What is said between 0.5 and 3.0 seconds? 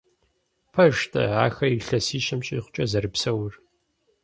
Пэж-тӏэ ахэр илъэсищэм щӏигъукӏэ